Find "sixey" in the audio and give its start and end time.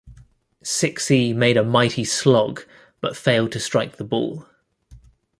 0.63-1.31